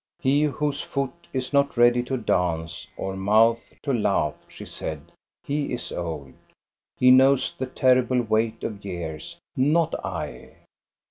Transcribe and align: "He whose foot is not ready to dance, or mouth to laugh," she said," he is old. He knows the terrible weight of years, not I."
"He 0.19 0.41
whose 0.41 0.81
foot 0.81 1.27
is 1.31 1.53
not 1.53 1.77
ready 1.77 2.01
to 2.05 2.17
dance, 2.17 2.87
or 2.97 3.15
mouth 3.15 3.75
to 3.83 3.93
laugh," 3.93 4.33
she 4.47 4.65
said," 4.65 5.11
he 5.45 5.71
is 5.73 5.91
old. 5.91 6.33
He 6.97 7.11
knows 7.11 7.53
the 7.53 7.67
terrible 7.67 8.23
weight 8.23 8.63
of 8.63 8.83
years, 8.83 9.37
not 9.55 9.93
I." 10.03 10.55